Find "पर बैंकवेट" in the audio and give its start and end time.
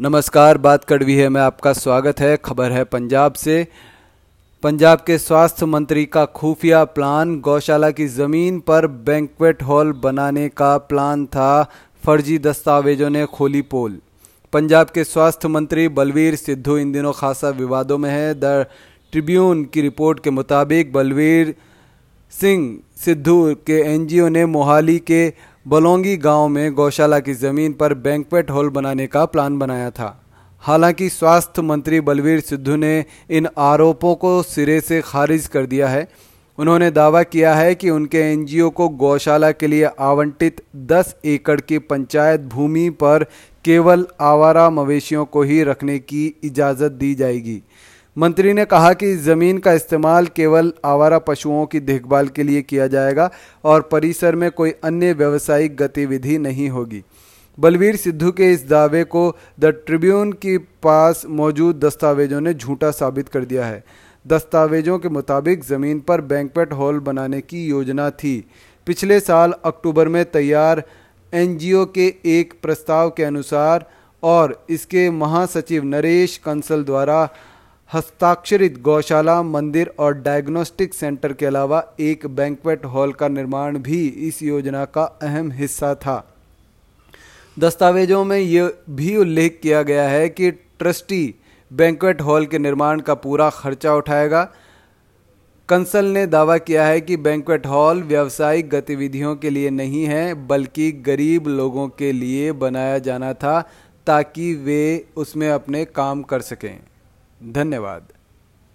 8.60-9.62, 27.72-28.50, 66.00-66.72